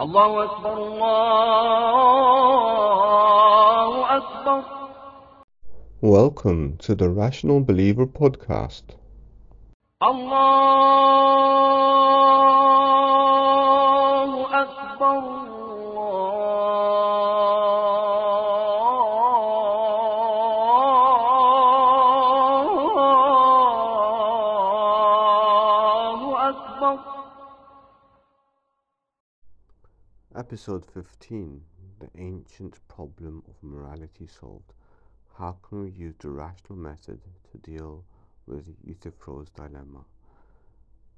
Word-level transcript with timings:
الله 0.00 0.44
أكبر 0.44 0.78
الله 1.98 4.16
أكبر 4.16 4.62
Welcome 6.00 6.76
to 6.78 6.94
the 6.94 7.08
Rational 7.08 7.60
Believer 7.60 8.06
podcast. 8.06 8.94
الله 13.48 14.60
أكبر 14.62 15.18
الله 25.48 26.48
أكبر 26.48 26.98
Episode 30.38 30.86
15 30.94 31.60
The 31.98 32.10
Ancient 32.16 32.78
Problem 32.86 33.42
of 33.48 33.56
Morality 33.60 34.28
Solved. 34.28 34.72
How 35.36 35.56
can 35.68 35.82
we 35.82 35.90
use 35.90 36.14
the 36.20 36.30
rational 36.30 36.78
method 36.78 37.18
to 37.50 37.58
deal 37.58 38.04
with 38.46 38.72
Euthyphro's 38.84 39.50
dilemma? 39.50 40.04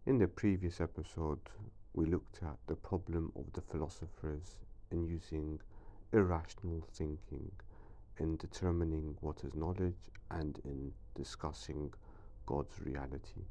In 0.06 0.16
the 0.16 0.26
previous 0.26 0.80
episode, 0.80 1.50
we 1.92 2.06
looked 2.06 2.42
at 2.42 2.56
the 2.66 2.76
problem 2.76 3.30
of 3.36 3.52
the 3.52 3.60
philosophers 3.60 4.56
in 4.90 5.04
using 5.04 5.60
irrational 6.14 6.82
thinking 6.94 7.52
in 8.20 8.38
determining 8.38 9.18
what 9.20 9.44
is 9.44 9.52
knowledge 9.54 10.08
and 10.30 10.60
in 10.64 10.92
discussing 11.14 11.92
God's 12.46 12.80
reality. 12.80 13.44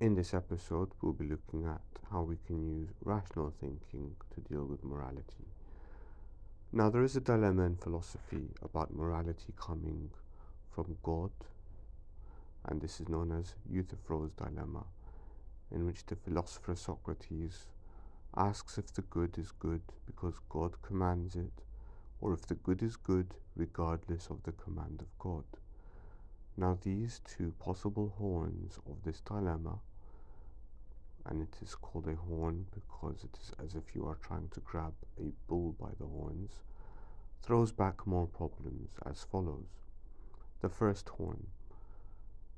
In 0.00 0.14
this 0.14 0.32
episode, 0.32 0.92
we'll 1.02 1.12
be 1.12 1.26
looking 1.26 1.66
at 1.66 1.80
how 2.12 2.22
we 2.22 2.36
can 2.46 2.62
use 2.62 2.88
rational 3.02 3.52
thinking 3.60 4.14
to 4.32 4.40
deal 4.42 4.64
with 4.64 4.84
morality. 4.84 5.48
Now, 6.72 6.88
there 6.88 7.02
is 7.02 7.16
a 7.16 7.20
dilemma 7.20 7.64
in 7.64 7.74
philosophy 7.74 8.44
about 8.62 8.94
morality 8.94 9.52
coming 9.56 10.10
from 10.70 10.96
God, 11.02 11.32
and 12.66 12.80
this 12.80 13.00
is 13.00 13.08
known 13.08 13.32
as 13.32 13.56
Euthyphro's 13.68 14.30
dilemma, 14.34 14.84
in 15.72 15.84
which 15.84 16.06
the 16.06 16.14
philosopher 16.14 16.76
Socrates 16.76 17.66
asks 18.36 18.78
if 18.78 18.94
the 18.94 19.02
good 19.02 19.36
is 19.36 19.50
good 19.50 19.82
because 20.06 20.34
God 20.48 20.80
commands 20.80 21.34
it, 21.34 21.64
or 22.20 22.32
if 22.34 22.46
the 22.46 22.54
good 22.54 22.84
is 22.84 22.94
good 22.94 23.34
regardless 23.56 24.28
of 24.30 24.44
the 24.44 24.52
command 24.52 25.00
of 25.00 25.18
God. 25.18 25.42
Now, 26.56 26.78
these 26.80 27.20
two 27.24 27.52
possible 27.58 28.14
horns 28.16 28.78
of 28.88 29.02
this 29.02 29.20
dilemma, 29.20 29.80
and 31.28 31.42
it 31.42 31.56
is 31.62 31.74
called 31.74 32.08
a 32.08 32.14
horn 32.14 32.66
because 32.74 33.22
it 33.22 33.38
is 33.40 33.52
as 33.62 33.74
if 33.74 33.94
you 33.94 34.06
are 34.06 34.16
trying 34.16 34.48
to 34.48 34.60
grab 34.60 34.94
a 35.20 35.30
bull 35.46 35.76
by 35.78 35.90
the 35.98 36.06
horns, 36.06 36.62
throws 37.42 37.70
back 37.70 38.06
more 38.06 38.26
problems 38.26 38.90
as 39.04 39.24
follows. 39.30 39.68
The 40.60 40.68
first 40.68 41.08
horn. 41.10 41.46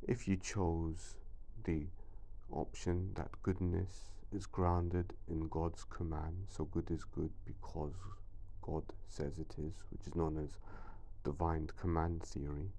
If 0.06 0.26
you 0.26 0.36
chose 0.36 1.16
the 1.64 1.86
option 2.50 3.10
that 3.14 3.42
goodness 3.42 4.12
is 4.32 4.46
grounded 4.46 5.12
in 5.28 5.48
God's 5.48 5.84
command, 5.84 6.46
so 6.48 6.64
good 6.64 6.90
is 6.90 7.04
good 7.04 7.30
because 7.44 7.94
God 8.62 8.84
says 9.08 9.38
it 9.38 9.54
is, 9.58 9.74
which 9.90 10.06
is 10.06 10.14
known 10.14 10.38
as 10.38 10.50
divine 11.24 11.68
command 11.78 12.22
theory, 12.22 12.70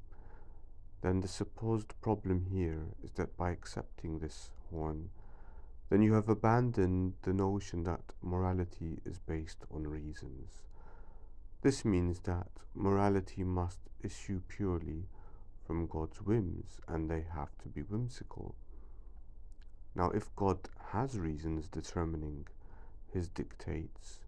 then 1.01 1.19
the 1.21 1.27
supposed 1.27 1.99
problem 2.01 2.45
here 2.51 2.85
is 3.03 3.11
that 3.11 3.35
by 3.35 3.51
accepting 3.51 4.19
this 4.19 4.51
horn, 4.69 5.09
then 5.91 6.01
you 6.01 6.13
have 6.13 6.29
abandoned 6.29 7.13
the 7.23 7.33
notion 7.33 7.83
that 7.83 7.99
morality 8.21 8.99
is 9.03 9.19
based 9.19 9.65
on 9.69 9.85
reasons. 9.85 10.63
This 11.63 11.83
means 11.83 12.19
that 12.19 12.47
morality 12.73 13.43
must 13.43 13.79
issue 14.01 14.39
purely 14.47 15.09
from 15.67 15.87
God's 15.87 16.21
whims 16.21 16.79
and 16.87 17.09
they 17.09 17.25
have 17.35 17.57
to 17.63 17.67
be 17.67 17.81
whimsical. 17.81 18.55
Now, 19.93 20.11
if 20.11 20.33
God 20.37 20.59
has 20.93 21.19
reasons 21.19 21.67
determining 21.67 22.47
his 23.11 23.27
dictates, 23.27 24.19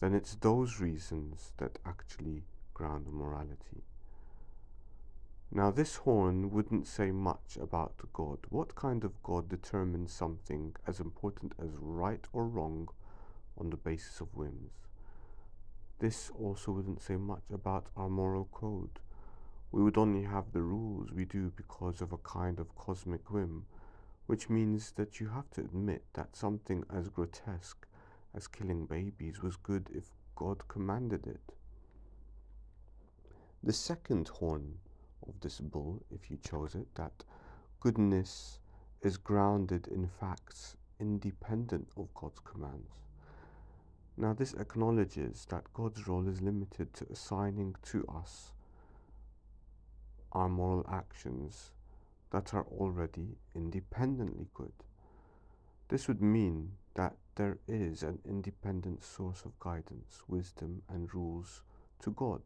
then 0.00 0.14
it's 0.14 0.36
those 0.36 0.80
reasons 0.80 1.52
that 1.58 1.78
actually 1.84 2.44
ground 2.72 3.04
morality. 3.12 3.84
Now, 5.52 5.70
this 5.70 5.96
horn 5.96 6.50
wouldn't 6.50 6.86
say 6.86 7.12
much 7.12 7.56
about 7.60 7.94
God. 8.12 8.38
What 8.50 8.74
kind 8.74 9.04
of 9.04 9.22
God 9.22 9.48
determines 9.48 10.12
something 10.12 10.74
as 10.86 11.00
important 11.00 11.54
as 11.58 11.70
right 11.78 12.26
or 12.32 12.46
wrong 12.46 12.88
on 13.56 13.70
the 13.70 13.76
basis 13.76 14.20
of 14.20 14.34
whims? 14.34 14.72
This 15.98 16.30
also 16.38 16.72
wouldn't 16.72 17.00
say 17.00 17.16
much 17.16 17.44
about 17.50 17.86
our 17.96 18.10
moral 18.10 18.48
code. 18.52 18.98
We 19.72 19.82
would 19.82 19.96
only 19.96 20.24
have 20.24 20.52
the 20.52 20.62
rules 20.62 21.10
we 21.12 21.24
do 21.24 21.52
because 21.56 22.00
of 22.00 22.12
a 22.12 22.18
kind 22.18 22.60
of 22.60 22.74
cosmic 22.74 23.30
whim, 23.30 23.66
which 24.26 24.50
means 24.50 24.92
that 24.92 25.20
you 25.20 25.28
have 25.28 25.48
to 25.50 25.60
admit 25.62 26.04
that 26.14 26.36
something 26.36 26.84
as 26.92 27.08
grotesque 27.08 27.86
as 28.34 28.48
killing 28.48 28.84
babies 28.84 29.42
was 29.42 29.56
good 29.56 29.88
if 29.94 30.10
God 30.34 30.68
commanded 30.68 31.26
it. 31.26 31.52
The 33.62 33.72
second 33.72 34.28
horn 34.28 34.78
of 35.26 35.40
this 35.40 35.60
bull, 35.60 36.02
if 36.10 36.30
you 36.30 36.38
chose 36.38 36.74
it, 36.74 36.86
that 36.94 37.24
goodness 37.80 38.58
is 39.02 39.16
grounded 39.16 39.86
in 39.88 40.08
facts 40.08 40.76
independent 40.98 41.88
of 41.96 42.12
God's 42.14 42.40
commands. 42.40 42.92
Now, 44.16 44.32
this 44.32 44.54
acknowledges 44.54 45.46
that 45.50 45.72
God's 45.74 46.08
role 46.08 46.26
is 46.26 46.40
limited 46.40 46.94
to 46.94 47.06
assigning 47.10 47.76
to 47.84 48.06
us 48.08 48.52
our 50.32 50.48
moral 50.48 50.86
actions 50.90 51.72
that 52.30 52.54
are 52.54 52.66
already 52.78 53.36
independently 53.54 54.46
good. 54.54 54.72
This 55.88 56.08
would 56.08 56.22
mean 56.22 56.72
that 56.94 57.14
there 57.36 57.58
is 57.68 58.02
an 58.02 58.18
independent 58.24 59.04
source 59.04 59.44
of 59.44 59.58
guidance, 59.60 60.22
wisdom, 60.26 60.82
and 60.88 61.14
rules 61.14 61.62
to 62.00 62.10
God, 62.10 62.40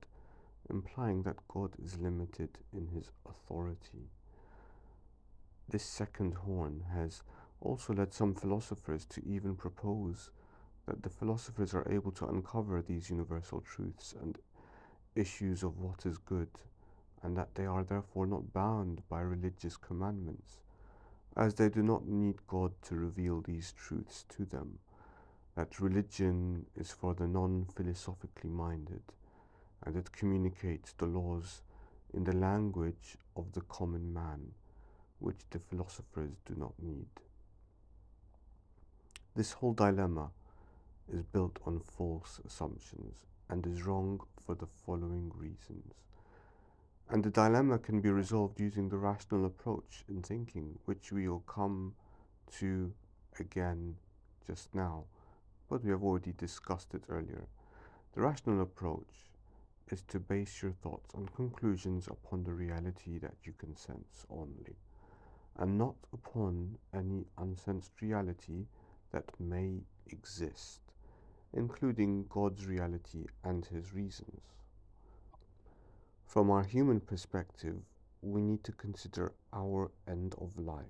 implying 0.71 1.23
that 1.25 1.47
God 1.49 1.73
is 1.85 1.99
limited 1.99 2.59
in 2.73 2.87
his 2.89 3.11
authority. 3.29 4.09
This 5.69 5.85
second 5.85 6.35
horn 6.35 6.85
has 6.95 7.23
also 7.61 7.93
led 7.93 8.15
some 8.15 8.35
philosophers 8.35 9.05
to 9.07 9.27
even 9.27 9.55
propose 9.55 10.31
that 10.87 11.03
the 11.03 11.11
philosophers 11.11 11.75
are 11.75 11.87
able 11.91 12.11
to 12.13 12.27
uncover 12.27 12.83
these 12.83 13.11
universal 13.11 13.61
truths 13.61 14.15
and 14.21 14.39
issues 15.15 15.63
of 15.63 15.79
what 15.79 16.07
is 16.07 16.19
good, 16.19 16.49
and 17.23 17.37
that 17.37 17.55
they 17.55 17.67
are 17.67 17.85
therefore 17.85 18.27
not 18.27 18.53
bound 18.53 19.03
by 19.09 19.21
religious 19.21 19.77
commandments, 19.77 20.61
as 21.37 21.55
they 21.55 21.69
do 21.69 21.83
not 21.83 22.07
need 22.07 22.37
God 22.47 22.73
to 22.83 22.95
reveal 22.95 23.41
these 23.41 23.73
truths 23.73 24.25
to 24.31 24.45
them, 24.45 24.79
that 25.55 25.81
religion 25.81 26.67
is 26.77 26.91
for 26.91 27.15
the 27.15 27.27
non 27.27 27.67
philosophically 27.77 28.51
minded, 28.51 29.03
and 29.85 29.97
it 29.97 30.13
communicates 30.13 30.93
the 30.93 31.07
laws 31.07 31.63
in 32.13 32.25
the 32.25 32.35
language 32.35 33.17
of 33.37 33.53
the 33.53 33.61
common 33.63 34.13
man, 34.13 34.53
which 35.19 35.41
the 35.51 35.59
philosophers 35.59 36.33
do 36.45 36.55
not 36.57 36.73
need. 36.83 37.09
This 39.35 39.53
whole 39.53 39.73
dilemma 39.73 40.31
is 41.13 41.23
built 41.23 41.59
on 41.67 41.81
false 41.81 42.41
assumptions 42.47 43.19
and 43.49 43.67
is 43.67 43.83
wrong 43.83 44.21
for 44.45 44.55
the 44.55 44.67
following 44.67 45.31
reasons. 45.35 45.95
And 47.09 47.25
the 47.25 47.31
dilemma 47.31 47.79
can 47.79 48.01
be 48.01 48.11
resolved 48.11 48.61
using 48.61 48.89
the 48.89 48.97
rational 48.97 49.45
approach 49.47 50.05
in 50.09 50.23
thinking, 50.23 50.79
which 50.85 51.11
we 51.11 51.29
will 51.29 51.41
come 51.41 51.95
to 52.59 52.93
again 53.39 53.97
just 54.47 54.75
now, 54.75 55.05
but 55.69 55.85
we 55.85 55.91
have 55.91 56.03
already 56.03 56.33
discussed 56.37 56.95
it 56.95 57.03
earlier. 57.09 57.47
The 58.15 58.21
rational 58.23 58.61
approach 58.61 59.30
is 59.93 60.03
to 60.03 60.21
base 60.21 60.63
your 60.63 60.73
thoughts 60.73 61.15
and 61.15 61.35
conclusions 61.35 62.07
upon 62.07 62.45
the 62.45 62.53
reality 62.53 63.19
that 63.19 63.35
you 63.45 63.53
can 63.59 63.77
sense 63.77 64.25
only, 64.31 64.77
and 65.57 65.79
not 65.79 65.97
upon 66.13 66.79
any 66.95 67.27
unsensed 67.39 67.93
reality 68.01 68.67
that 69.13 69.29
may 69.39 69.81
exist 70.07 70.81
including 71.53 72.27
God's 72.29 72.67
reality 72.67 73.27
and 73.45 73.65
His 73.65 73.93
reasons. 73.93 74.41
From 76.27 76.51
our 76.51 76.63
human 76.63 77.01
perspective, 77.01 77.77
we 78.23 78.41
need 78.41 78.63
to 78.65 78.73
consider 78.73 79.33
our 79.53 79.91
end 80.07 80.35
of 80.41 80.57
life 80.59 80.85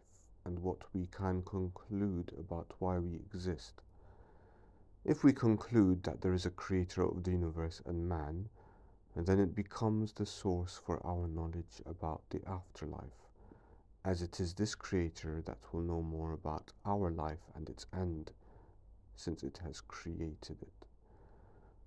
and 0.44 0.58
what 0.58 0.78
we 0.92 1.06
can 1.06 1.42
conclude 1.42 2.32
about 2.38 2.72
why 2.78 2.98
we 2.98 3.14
exist. 3.14 3.80
If 5.04 5.24
we 5.24 5.32
conclude 5.32 6.02
that 6.02 6.20
there 6.20 6.34
is 6.34 6.44
a 6.44 6.50
creator 6.50 7.02
of 7.02 7.24
the 7.24 7.30
universe 7.30 7.80
and 7.86 8.06
man, 8.06 8.48
then 9.26 9.38
it 9.38 9.54
becomes 9.54 10.12
the 10.12 10.26
source 10.26 10.80
for 10.84 11.04
our 11.04 11.26
knowledge 11.26 11.82
about 11.86 12.22
the 12.30 12.40
afterlife, 12.48 13.28
as 14.04 14.22
it 14.22 14.40
is 14.40 14.54
this 14.54 14.74
creator 14.74 15.42
that 15.42 15.58
will 15.72 15.82
know 15.82 16.02
more 16.02 16.32
about 16.32 16.72
our 16.86 17.10
life 17.10 17.50
and 17.54 17.68
its 17.68 17.86
end 17.92 18.32
since 19.14 19.42
it 19.42 19.60
has 19.64 19.80
created 19.80 20.62
it. 20.62 20.86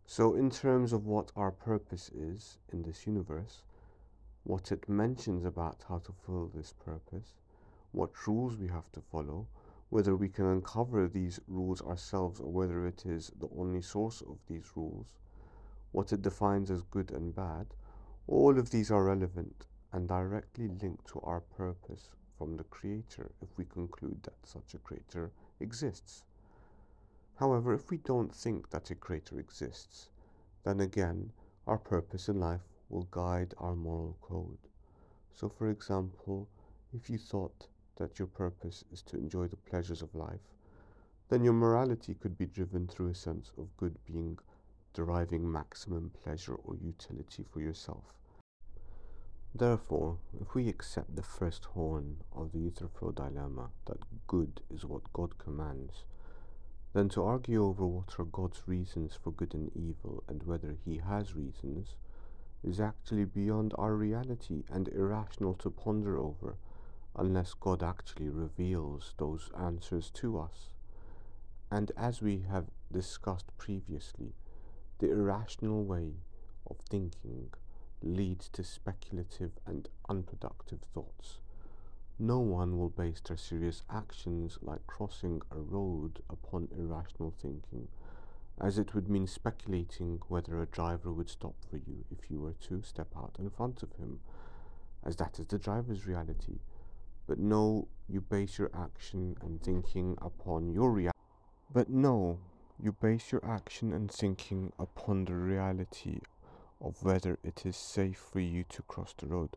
So, 0.06 0.36
in 0.36 0.50
terms 0.50 0.94
of 0.94 1.06
what 1.06 1.32
our 1.36 1.52
purpose 1.52 2.10
is 2.10 2.58
in 2.72 2.84
this 2.84 3.08
universe, 3.08 3.64
what 4.44 4.72
it 4.72 4.90
mentions 4.90 5.46
about 5.46 5.86
how 5.88 6.00
to 6.00 6.12
fulfill 6.12 6.52
this 6.54 6.74
purpose, 6.74 7.34
what 7.94 8.28
rules 8.28 8.58
we 8.58 8.68
have 8.68 8.92
to 8.92 9.02
follow, 9.02 9.48
whether 9.90 10.16
we 10.16 10.28
can 10.28 10.46
uncover 10.46 11.08
these 11.08 11.40
rules 11.48 11.82
ourselves 11.82 12.40
or 12.40 12.52
whether 12.52 12.86
it 12.86 13.06
is 13.06 13.32
the 13.40 13.50
only 13.58 13.82
source 13.82 14.22
of 14.22 14.38
these 14.48 14.66
rules, 14.76 15.16
what 15.94 16.12
it 16.12 16.22
defines 16.22 16.70
as 16.70 16.82
good 16.82 17.12
and 17.12 17.34
bad, 17.34 17.68
all 18.28 18.60
of 18.60 18.72
these 18.72 18.92
are 18.92 19.06
relevant 19.06 19.68
and 19.92 20.08
directly 20.08 20.68
linked 20.68 21.08
to 21.08 21.20
our 21.22 21.40
purpose 21.40 22.10
from 22.38 22.58
the 22.58 22.64
Creator 22.66 23.32
if 23.42 23.58
we 23.58 23.66
conclude 23.66 24.22
that 24.24 24.34
such 24.44 24.74
a 24.74 24.80
Creator 24.80 25.32
exists. 25.60 26.24
However, 27.36 27.74
if 27.74 27.92
we 27.92 27.98
don't 27.98 28.34
think 28.34 28.72
that 28.72 28.90
a 28.90 28.96
Creator 28.96 29.40
exists, 29.40 30.10
then 30.64 30.80
again, 30.80 31.32
our 31.68 31.78
purpose 31.78 32.28
in 32.28 32.40
life 32.40 32.68
will 32.90 33.08
guide 33.12 33.54
our 33.60 33.76
moral 33.76 34.18
code. 34.22 34.58
So, 35.32 35.48
for 35.48 35.70
example, 35.70 36.50
if 36.92 37.10
you 37.10 37.20
thought 37.20 37.68
that 37.98 38.18
your 38.18 38.28
purpose 38.28 38.84
is 38.92 39.04
to 39.04 39.18
enjoy 39.18 39.48
the 39.48 39.58
pleasures 39.58 40.02
of 40.02 40.16
life, 40.16 40.56
then 41.30 41.44
your 41.44 41.54
morality 41.54 42.16
could 42.16 42.38
be 42.38 42.48
driven 42.48 42.88
through 42.88 43.10
a 43.10 43.16
sense 43.16 43.52
of 43.58 43.78
good 43.78 43.98
being 44.06 44.40
deriving 44.94 45.52
maximum 45.52 46.12
pleasure 46.24 46.56
or 46.56 46.76
utility 46.76 47.44
for 47.52 47.60
yourself. 47.60 48.14
Therefore, 49.56 50.18
if 50.42 50.56
we 50.56 50.68
accept 50.68 51.16
the 51.16 51.22
first 51.22 51.66
horn 51.66 52.18
of 52.36 52.52
the 52.52 52.60
Euthyphro 52.60 53.12
dilemma 53.12 53.70
that 53.86 54.00
good 54.26 54.62
is 54.74 54.86
what 54.86 55.14
God 55.14 55.38
commands, 55.38 56.06
then 56.94 57.10
to 57.10 57.24
argue 57.24 57.64
over 57.64 57.86
what 57.86 58.20
are 58.20 58.26
God's 58.26 58.64
reasons 58.68 59.18
for 59.22 59.32
good 59.32 59.54
and 59.54 59.76
evil 59.76 60.24
and 60.28 60.44
whether 60.44 60.76
He 60.86 60.98
has 60.98 61.36
reasons 61.36 61.96
is 62.64 62.80
actually 62.80 63.26
beyond 63.26 63.74
our 63.78 63.94
reality 63.96 64.64
and 64.72 64.88
irrational 64.88 65.54
to 65.56 65.70
ponder 65.70 66.18
over 66.18 66.56
unless 67.16 67.54
God 67.54 67.84
actually 67.84 68.30
reveals 68.30 69.14
those 69.18 69.52
answers 69.60 70.10
to 70.12 70.40
us. 70.40 70.74
And 71.70 71.92
as 71.98 72.22
we 72.22 72.46
have 72.50 72.66
discussed 72.92 73.56
previously, 73.58 74.34
the 75.04 75.12
irrational 75.12 75.84
way 75.84 76.14
of 76.66 76.78
thinking 76.90 77.50
leads 78.02 78.48
to 78.48 78.64
speculative 78.64 79.52
and 79.66 79.90
unproductive 80.08 80.80
thoughts. 80.94 81.40
No 82.18 82.40
one 82.40 82.78
will 82.78 82.88
base 82.88 83.20
their 83.20 83.36
serious 83.36 83.84
actions 83.90 84.58
like 84.62 84.88
crossing 84.88 85.42
a 85.52 85.58
road 85.58 86.22
upon 86.30 86.70
irrational 86.72 87.34
thinking, 87.42 87.90
as 88.62 88.78
it 88.78 88.96
would 88.96 89.10
mean 89.10 89.28
speculating 89.28 90.22
whether 90.30 90.62
a 90.62 90.68
driver 90.68 91.12
would 91.12 91.30
stop 91.30 91.56
for 91.70 91.76
you 91.76 92.06
if 92.10 92.32
you 92.32 92.40
were 92.40 92.56
to 92.70 92.82
step 92.82 93.10
out 93.18 93.36
in 93.40 93.50
front 93.50 93.84
of 93.84 93.92
him, 94.00 94.22
as 95.04 95.18
that 95.18 95.38
is 95.38 95.48
the 95.48 95.60
driver's 95.60 96.08
reality. 96.08 96.60
But 97.28 97.40
no, 97.40 97.90
you 98.08 98.22
base 98.22 98.58
your 98.58 98.72
action 98.74 99.36
and 99.42 99.62
thinking 99.62 100.18
upon 100.22 100.72
your 100.72 100.92
reality. 100.92 101.20
But 101.74 101.90
no, 101.90 102.40
you 102.82 102.92
base 102.92 103.32
your 103.32 103.46
action 103.46 103.94
and 103.94 104.12
thinking 104.12 104.72
upon 104.80 105.26
the 105.26 105.36
reality 105.36 106.20
of 106.82 107.02
whether 107.04 107.38
it 107.44 107.66
is 107.66 107.78
safe 107.78 108.18
for 108.32 108.40
you 108.40 108.66
to 108.70 108.82
cross 108.84 109.14
the 109.18 109.28
road, 109.28 109.50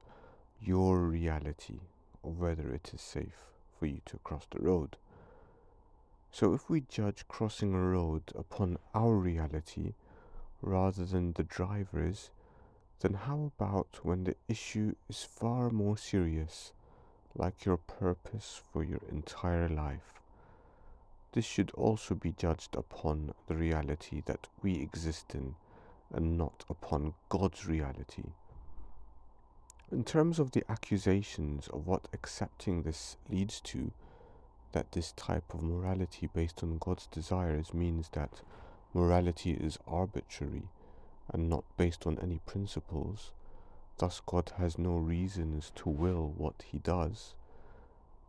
your 0.60 1.00
reality 1.00 1.80
of 2.22 2.38
whether 2.38 2.70
it 2.70 2.90
is 2.94 3.00
safe 3.00 3.44
for 3.78 3.86
you 3.86 4.00
to 4.06 4.18
cross 4.18 4.46
the 4.50 4.60
road. 4.60 4.96
So 6.30 6.54
if 6.54 6.68
we 6.68 6.82
judge 6.82 7.26
crossing 7.28 7.74
a 7.74 7.80
road 7.80 8.22
upon 8.36 8.78
our 8.94 9.14
reality 9.14 9.94
rather 10.60 11.04
than 11.04 11.32
the 11.32 11.42
driver's, 11.42 12.30
then 13.00 13.14
how 13.14 13.52
about 13.56 14.00
when 14.02 14.24
the 14.24 14.36
issue 14.48 14.94
is 15.08 15.22
far 15.22 15.70
more 15.70 15.96
serious, 15.96 16.72
like 17.34 17.64
your 17.64 17.76
purpose 17.76 18.60
for 18.72 18.84
your 18.84 19.00
entire 19.10 19.68
life? 19.68 20.20
This 21.36 21.44
should 21.44 21.70
also 21.72 22.14
be 22.14 22.32
judged 22.32 22.74
upon 22.74 23.34
the 23.46 23.56
reality 23.56 24.22
that 24.24 24.46
we 24.62 24.76
exist 24.76 25.34
in 25.34 25.54
and 26.10 26.38
not 26.38 26.64
upon 26.70 27.12
God's 27.28 27.66
reality. 27.66 28.32
In 29.92 30.02
terms 30.02 30.38
of 30.38 30.52
the 30.52 30.64
accusations 30.66 31.68
of 31.68 31.86
what 31.86 32.08
accepting 32.14 32.84
this 32.84 33.18
leads 33.28 33.60
to, 33.60 33.90
that 34.72 34.92
this 34.92 35.12
type 35.12 35.52
of 35.52 35.62
morality 35.62 36.26
based 36.32 36.62
on 36.62 36.78
God's 36.78 37.06
desires 37.06 37.74
means 37.74 38.08
that 38.12 38.40
morality 38.94 39.50
is 39.50 39.78
arbitrary 39.86 40.70
and 41.28 41.50
not 41.50 41.64
based 41.76 42.06
on 42.06 42.18
any 42.18 42.40
principles, 42.46 43.32
thus 43.98 44.22
God 44.24 44.52
has 44.56 44.78
no 44.78 44.96
reasons 44.96 45.70
to 45.74 45.90
will 45.90 46.32
what 46.38 46.64
he 46.66 46.78
does. 46.78 47.34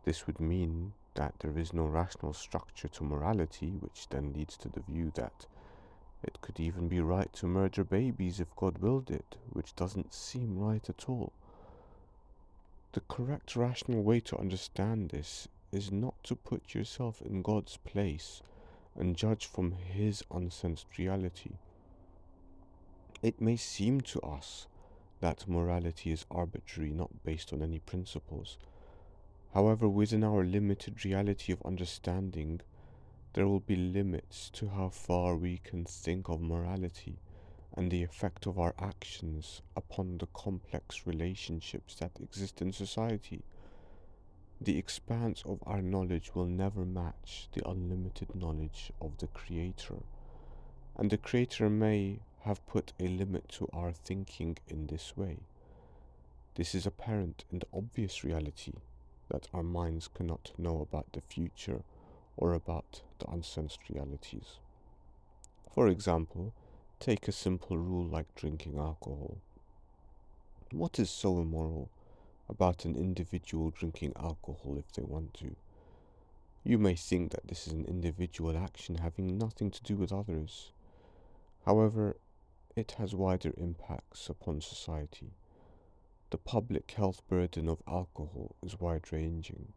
This 0.04 0.26
would 0.26 0.40
mean 0.40 0.92
that 1.18 1.34
there 1.40 1.58
is 1.58 1.74
no 1.74 1.84
rational 1.84 2.32
structure 2.32 2.86
to 2.86 3.02
morality, 3.02 3.70
which 3.80 4.08
then 4.08 4.32
leads 4.32 4.56
to 4.56 4.68
the 4.68 4.78
view 4.80 5.10
that 5.16 5.46
it 6.22 6.40
could 6.40 6.60
even 6.60 6.86
be 6.86 7.00
right 7.00 7.32
to 7.32 7.46
murder 7.48 7.82
babies 7.82 8.38
if 8.38 8.54
God 8.54 8.78
willed 8.78 9.10
it, 9.10 9.36
which 9.50 9.74
doesn't 9.74 10.14
seem 10.14 10.60
right 10.60 10.88
at 10.88 11.08
all. 11.08 11.32
The 12.92 13.00
correct 13.00 13.56
rational 13.56 14.04
way 14.04 14.20
to 14.20 14.38
understand 14.38 15.10
this 15.10 15.48
is 15.72 15.90
not 15.90 16.14
to 16.22 16.36
put 16.36 16.72
yourself 16.72 17.20
in 17.20 17.42
God's 17.42 17.78
place 17.78 18.40
and 18.96 19.16
judge 19.16 19.46
from 19.46 19.72
His 19.72 20.22
unsensed 20.30 20.98
reality. 20.98 21.54
It 23.22 23.40
may 23.40 23.56
seem 23.56 24.02
to 24.02 24.20
us 24.20 24.68
that 25.18 25.48
morality 25.48 26.12
is 26.12 26.26
arbitrary, 26.30 26.92
not 26.92 27.24
based 27.24 27.52
on 27.52 27.60
any 27.60 27.80
principles. 27.80 28.56
However, 29.54 29.88
within 29.88 30.24
our 30.24 30.44
limited 30.44 31.04
reality 31.04 31.52
of 31.52 31.62
understanding, 31.62 32.60
there 33.32 33.48
will 33.48 33.60
be 33.60 33.76
limits 33.76 34.50
to 34.50 34.68
how 34.68 34.90
far 34.90 35.36
we 35.36 35.58
can 35.58 35.84
think 35.84 36.28
of 36.28 36.40
morality 36.40 37.18
and 37.72 37.90
the 37.90 38.02
effect 38.02 38.46
of 38.46 38.58
our 38.58 38.74
actions 38.78 39.62
upon 39.76 40.18
the 40.18 40.26
complex 40.26 41.06
relationships 41.06 41.94
that 41.96 42.20
exist 42.20 42.60
in 42.60 42.72
society. 42.72 43.42
The 44.60 44.76
expanse 44.76 45.42
of 45.46 45.62
our 45.66 45.80
knowledge 45.80 46.34
will 46.34 46.46
never 46.46 46.84
match 46.84 47.48
the 47.52 47.66
unlimited 47.66 48.34
knowledge 48.34 48.92
of 49.00 49.16
the 49.18 49.28
Creator, 49.28 50.02
and 50.96 51.10
the 51.10 51.18
Creator 51.18 51.70
may 51.70 52.18
have 52.40 52.66
put 52.66 52.92
a 52.98 53.08
limit 53.08 53.48
to 53.50 53.68
our 53.72 53.92
thinking 53.92 54.58
in 54.66 54.88
this 54.88 55.16
way. 55.16 55.38
This 56.56 56.74
is 56.74 56.86
apparent 56.86 57.44
in 57.50 57.60
the 57.60 57.66
obvious 57.72 58.24
reality 58.24 58.72
that 59.30 59.48
our 59.52 59.62
minds 59.62 60.08
cannot 60.08 60.52
know 60.58 60.80
about 60.80 61.12
the 61.12 61.20
future 61.20 61.82
or 62.36 62.54
about 62.54 63.02
the 63.18 63.28
unsensed 63.30 63.80
realities. 63.88 64.58
For 65.74 65.88
example, 65.88 66.52
take 67.00 67.28
a 67.28 67.32
simple 67.32 67.78
rule 67.78 68.06
like 68.06 68.34
drinking 68.34 68.78
alcohol. 68.78 69.38
What 70.72 70.98
is 70.98 71.10
so 71.10 71.38
immoral 71.38 71.88
about 72.48 72.84
an 72.84 72.96
individual 72.96 73.70
drinking 73.70 74.12
alcohol 74.16 74.76
if 74.78 74.92
they 74.92 75.02
want 75.02 75.34
to? 75.34 75.56
You 76.64 76.78
may 76.78 76.94
think 76.94 77.32
that 77.32 77.46
this 77.46 77.66
is 77.66 77.72
an 77.72 77.84
individual 77.86 78.56
action 78.56 78.96
having 78.96 79.38
nothing 79.38 79.70
to 79.70 79.82
do 79.82 79.96
with 79.96 80.12
others. 80.12 80.72
However, 81.64 82.16
it 82.76 82.92
has 82.98 83.14
wider 83.14 83.52
impacts 83.56 84.28
upon 84.28 84.60
society. 84.60 85.32
The 86.30 86.36
public 86.36 86.90
health 86.90 87.26
burden 87.26 87.70
of 87.70 87.82
alcohol 87.88 88.54
is 88.62 88.78
wide 88.78 89.10
ranging, 89.10 89.72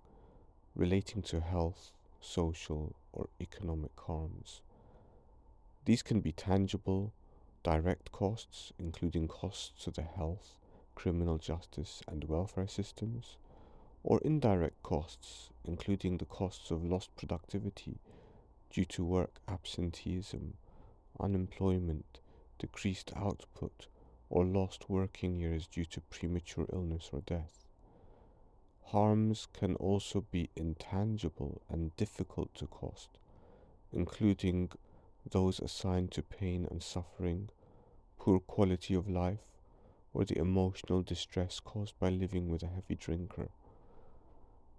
relating 0.76 1.22
to 1.24 1.40
health, 1.40 1.94
social, 2.20 2.94
or 3.14 3.30
economic 3.40 3.98
harms. 3.98 4.62
These 5.86 6.02
can 6.04 6.20
be 6.20 6.34
tangible, 6.34 7.14
direct 7.64 8.12
costs, 8.12 8.74
including 8.78 9.30
costs 9.30 9.82
to 9.86 9.92
the 9.92 10.02
health, 10.02 10.58
criminal 10.94 11.38
justice, 11.38 12.02
and 12.06 12.26
welfare 12.26 12.68
systems, 12.68 13.38
or 14.04 14.20
indirect 14.20 14.84
costs, 14.84 15.52
including 15.64 16.18
the 16.18 16.26
costs 16.26 16.70
of 16.70 16.84
lost 16.84 17.16
productivity 17.16 18.00
due 18.70 18.86
to 18.86 19.06
work 19.06 19.40
absenteeism, 19.48 20.56
unemployment, 21.18 22.20
decreased 22.60 23.14
output, 23.16 23.88
or 24.32 24.46
lost 24.46 24.90
working 24.90 25.36
years 25.36 25.68
due 25.68 25.84
to 25.84 26.00
premature 26.10 26.66
illness 26.72 27.10
or 27.12 27.20
death. 27.22 27.66
Harms 28.86 29.48
can 29.54 29.76
also 29.76 30.26
be 30.32 30.50
intangible 30.56 31.62
and 31.70 31.96
difficult 31.98 32.54
to 32.56 32.66
cost, 32.66 33.10
including 33.92 34.70
those 35.30 35.60
assigned 35.60 36.12
to 36.12 36.24
pain 36.24 36.68
and 36.72 36.82
suffering, 36.82 37.50
poor 38.18 38.40
quality 38.40 38.94
of 38.94 39.10
life, 39.10 39.46
or 40.14 40.26
the 40.26 40.38
emotional 40.38 41.02
distress 41.02 41.60
caused 41.60 42.00
by 42.00 42.10
living 42.10 42.50
with 42.50 42.64
a 42.64 42.68
heavy 42.68 42.96
drinker. 42.96 43.50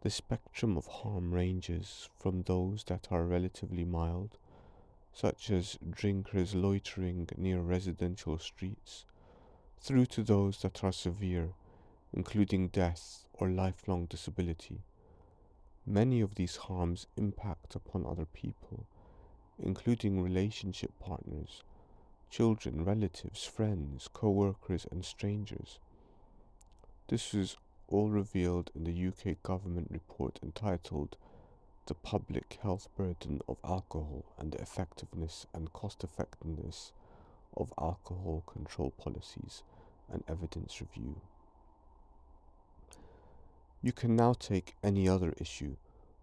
The 0.01 0.11
spectrum 0.11 0.77
of 0.77 0.87
harm 0.87 1.33
ranges 1.33 2.09
from 2.19 2.43
those 2.43 2.85
that 2.85 3.09
are 3.11 3.25
relatively 3.25 3.85
mild 3.85 4.39
such 5.13 5.51
as 5.51 5.79
drinkers 5.91 6.55
loitering 6.55 7.29
near 7.37 7.61
residential 7.61 8.39
streets, 8.39 9.05
through 9.83 10.07
to 10.07 10.23
those 10.23 10.59
that 10.59 10.85
are 10.85 10.93
severe, 10.93 11.49
including 12.13 12.69
death 12.69 13.27
or 13.33 13.49
lifelong 13.51 14.07
disability. 14.07 14.79
Many 15.85 16.21
of 16.21 16.37
these 16.37 16.55
harms 16.55 17.09
impact 17.17 17.75
upon 17.75 18.07
other 18.07 18.27
people, 18.27 18.87
including 19.59 20.23
relationship 20.23 20.93
partners, 21.01 21.65
children, 22.31 22.85
relatives, 22.85 23.45
friends, 23.45 24.09
co 24.13 24.31
workers, 24.31 24.87
and 24.93 25.05
strangers. 25.05 25.81
This 27.09 27.35
is 27.35 27.57
all 27.89 28.09
revealed 28.09 28.71
in 28.77 28.85
the 28.85 29.09
UK 29.09 29.43
government 29.43 29.89
report 29.91 30.39
entitled 30.45 31.17
The 31.87 31.95
Public 31.95 32.59
Health 32.63 32.89
Burden 32.97 33.41
of 33.49 33.59
Alcohol 33.65 34.25
and 34.39 34.53
the 34.53 34.63
Effectiveness 34.63 35.47
and 35.53 35.73
Cost 35.73 36.05
Effectiveness 36.05 36.93
of 37.57 37.75
Alcohol 37.77 38.45
Control 38.47 38.93
Policies 38.93 39.65
and 40.13 40.23
Evidence 40.29 40.81
Review. 40.81 41.21
You 43.81 43.93
can 43.93 44.15
now 44.15 44.35
take 44.35 44.77
any 44.85 45.09
other 45.09 45.35
issue 45.39 45.77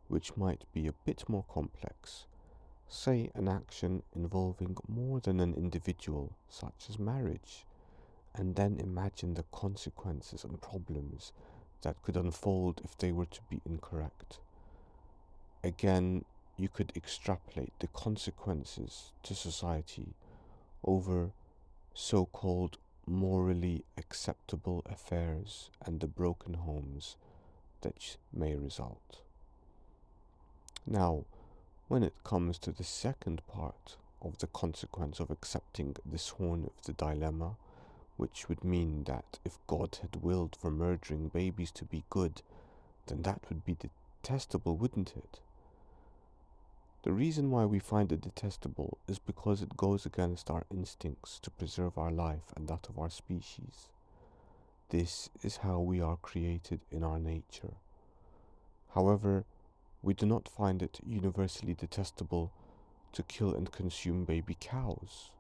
which 0.08 0.38
might 0.38 0.63
be 0.74 0.88
a 0.88 0.93
bit 1.05 1.27
more 1.27 1.43
complex, 1.51 2.25
say 2.88 3.29
an 3.36 3.48
action 3.48 4.01
involving 4.15 4.77
more 4.88 5.19
than 5.19 5.39
an 5.39 5.53
individual, 5.53 6.31
such 6.50 6.86
as 6.89 6.98
marriage, 6.98 7.65
and 8.34 8.55
then 8.55 8.79
imagine 8.79 9.34
the 9.34 9.43
consequences 9.51 10.43
and 10.43 10.62
problems 10.62 11.31
that 11.81 12.01
could 12.01 12.15
unfold 12.17 12.81
if 12.84 12.98
they 12.98 13.12
were 13.12 13.25
to 13.25 13.41
be 13.50 13.62
incorrect. 13.65 14.39
Again, 15.63 16.24
you 16.58 16.69
could 16.69 16.91
extrapolate 16.96 17.74
the 17.79 17.88
consequences 17.88 19.12
to 19.24 19.36
society 19.36 20.13
over 20.84 21.31
so 21.93 22.25
called 22.25 22.77
morally 23.10 23.84
acceptable 23.98 24.84
affairs 24.86 25.70
and 25.86 26.00
the 26.00 26.08
broken 26.08 26.54
homes 26.54 27.16
that 27.82 28.18
may 28.32 28.56
result. 28.56 29.20
Now, 30.86 31.25
when 31.88 32.04
it 32.04 32.24
comes 32.24 32.58
to 32.60 32.72
the 32.72 32.84
second 32.84 33.42
part 33.48 33.98
of 34.22 34.38
the 34.38 34.48
consequence 34.48 35.20
of 35.20 35.32
accepting 35.32 35.96
this 36.06 36.30
horn 36.30 36.66
of 36.66 36.86
the 36.86 36.94
dilemma, 36.94 37.56
which 38.18 38.50
would 38.50 38.63
mean 38.63 39.06
that 39.06 39.39
if 39.46 39.58
God 39.66 39.98
had 40.01 40.22
willed 40.22 40.56
for 40.60 40.70
murdering 40.70 41.30
babies 41.30 41.72
to 41.72 41.86
be 41.86 42.04
good, 42.10 42.42
then 43.08 43.22
that 43.24 43.42
would 43.50 43.66
be 43.66 43.78
detestable, 44.22 44.75
wouldn't 44.75 45.13
it? 45.16 45.39
The 47.03 47.12
reason 47.12 47.50
why 47.50 47.65
we 47.65 47.79
find 47.79 48.12
it 48.12 48.22
detestable 48.22 48.98
is 49.08 49.20
because 49.20 49.62
it 49.62 49.77
goes 49.77 50.06
against 50.06 50.50
our 50.50 50.65
instincts 50.70 51.39
to 51.39 51.51
preserve 51.51 51.98
our 51.98 52.12
life 52.12 52.53
and 52.56 52.68
that 52.68 52.89
of 52.89 53.00
our 53.00 53.10
species. 53.10 53.88
This 54.89 55.29
is 55.41 55.58
how 55.58 55.79
we 55.79 56.01
are 56.01 56.18
created 56.18 56.82
in 56.91 57.03
our 57.03 57.20
nature. 57.20 57.75
However, 58.96 59.46
we 60.01 60.13
do 60.13 60.25
not 60.25 60.50
find 60.50 60.82
it 60.82 61.00
universally 61.06 61.74
detestable 61.74 62.51
to 63.13 63.24
kill 63.24 63.53
and 63.53 63.72
consume 63.72 64.25
baby 64.25 64.58
cows 64.60 65.32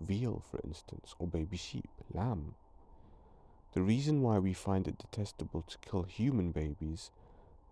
veal, 0.00 0.42
for 0.50 0.60
instance, 0.64 1.14
or 1.18 1.26
baby 1.26 1.56
sheep, 1.56 1.90
lamb. 2.12 2.54
The 3.72 3.82
reason 3.82 4.22
why 4.22 4.38
we 4.38 4.52
find 4.52 4.88
it 4.88 4.98
detestable 4.98 5.62
to 5.62 5.78
kill 5.78 6.04
human 6.04 6.52
babies 6.52 7.10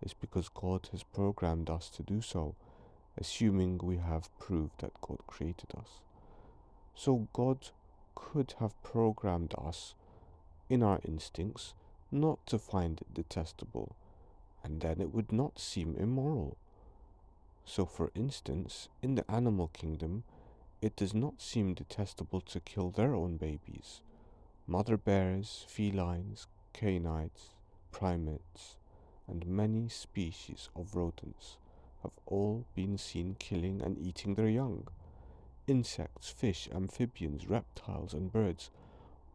is 0.01 0.13
because 0.13 0.49
God 0.49 0.89
has 0.91 1.03
programmed 1.03 1.69
us 1.69 1.89
to 1.91 2.03
do 2.03 2.21
so, 2.21 2.55
assuming 3.17 3.79
we 3.79 3.97
have 3.97 4.37
proved 4.39 4.79
that 4.79 5.01
God 5.01 5.17
created 5.27 5.71
us. 5.77 6.01
So 6.95 7.27
God 7.33 7.69
could 8.15 8.55
have 8.59 8.81
programmed 8.83 9.53
us 9.57 9.95
in 10.69 10.83
our 10.83 10.99
instincts 11.05 11.73
not 12.11 12.45
to 12.47 12.57
find 12.57 13.01
it 13.01 13.13
detestable, 13.13 13.95
and 14.63 14.81
then 14.81 15.01
it 15.01 15.13
would 15.13 15.31
not 15.31 15.59
seem 15.59 15.95
immoral. 15.97 16.57
So, 17.65 17.85
for 17.85 18.11
instance, 18.15 18.87
in 19.01 19.15
the 19.15 19.29
animal 19.29 19.69
kingdom, 19.73 20.23
it 20.81 20.95
does 20.95 21.13
not 21.13 21.41
seem 21.41 21.73
detestable 21.73 22.41
to 22.41 22.59
kill 22.59 22.91
their 22.91 23.13
own 23.13 23.37
babies. 23.37 24.01
Mother 24.67 24.97
bears, 24.97 25.65
felines, 25.67 26.47
canids, 26.73 27.53
primates, 27.91 28.77
and 29.27 29.45
many 29.45 29.89
species 29.89 30.69
of 30.75 30.95
rodents 30.95 31.57
have 32.03 32.11
all 32.25 32.65
been 32.75 32.97
seen 32.97 33.35
killing 33.39 33.81
and 33.81 33.97
eating 33.97 34.35
their 34.35 34.49
young. 34.49 34.87
Insects, 35.67 36.29
fish, 36.29 36.69
amphibians, 36.73 37.47
reptiles, 37.47 38.13
and 38.13 38.31
birds 38.31 38.69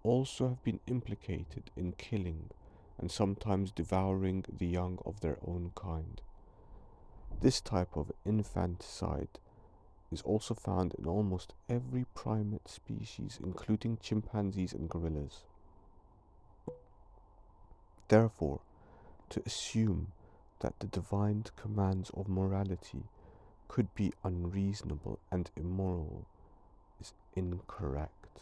also 0.03 0.49
have 0.49 0.63
been 0.63 0.81
implicated 0.87 1.71
in 1.77 1.93
killing 1.93 2.51
and 2.99 3.11
sometimes 3.11 3.71
devouring 3.71 4.45
the 4.49 4.67
young 4.67 4.99
of 5.05 5.21
their 5.21 5.39
own 5.47 5.73
kind. 5.75 6.21
This 7.41 7.61
type 7.61 7.97
of 7.97 8.13
infanticide 8.25 9.39
is 10.13 10.23
also 10.23 10.55
found 10.55 10.95
in 10.95 11.07
almost 11.07 11.55
every 11.69 12.05
primate 12.15 12.69
species, 12.69 13.39
including 13.43 13.99
chimpanzees 14.01 14.73
and 14.73 14.89
gorillas. 14.89 15.43
Therefore, 18.09 18.61
to 19.31 19.43
assume 19.47 20.13
that 20.63 20.79
the 20.79 20.87
divine 20.87 21.45
commands 21.57 22.11
of 22.15 22.29
morality 22.29 23.03
could 23.69 23.95
be 23.95 24.13
unreasonable 24.25 25.19
and 25.31 25.51
immoral 25.57 26.27
is 27.01 27.13
incorrect. 27.35 28.41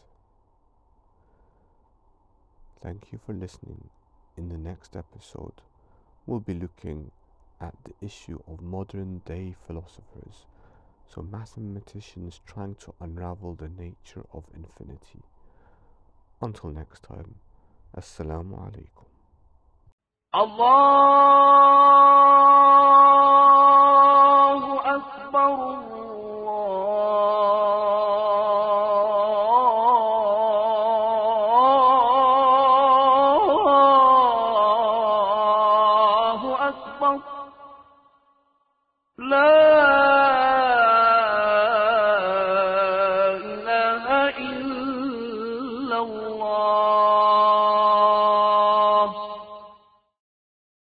Thank 2.83 3.13
you 3.13 3.19
for 3.25 3.33
listening. 3.33 3.91
In 4.37 4.49
the 4.49 4.59
next 4.59 4.97
episode, 4.97 5.61
we'll 6.27 6.41
be 6.41 6.55
looking 6.55 7.11
at 7.61 7.75
the 7.85 7.95
issue 8.05 8.41
of 8.47 8.63
modern 8.63 9.19
day 9.25 9.55
philosophers, 9.67 10.47
so 11.07 11.23
mathematicians 11.23 12.41
trying 12.47 12.75
to 12.77 12.95
unravel 13.01 13.55
the 13.55 13.69
nature 13.69 14.25
of 14.33 14.45
infinity. 14.55 15.23
Until 16.41 16.71
next 16.71 17.03
time, 17.03 17.35
Assalamu 17.97 18.57
alaikum. 18.59 19.07
Allah 20.33 21.90
قدر 25.57 26.10